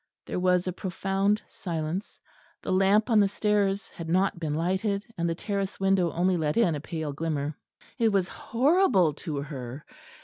There 0.25 0.39
was 0.39 0.67
a 0.67 0.73
profound 0.73 1.43
silence; 1.45 2.19
the 2.63 2.71
lamp 2.71 3.07
on 3.11 3.19
the 3.19 3.27
stairs 3.27 3.87
had 3.89 4.09
not 4.09 4.39
been 4.39 4.55
lighted, 4.55 5.05
and 5.15 5.29
the 5.29 5.35
terrace 5.35 5.79
window 5.79 6.11
only 6.13 6.37
let 6.37 6.57
in 6.57 6.73
a 6.73 6.79
pale 6.79 7.13
glimmer. 7.13 7.55
It 7.99 8.09
was 8.11 8.27
horrible 8.27 9.13
to 9.13 9.43
her! 9.43 9.85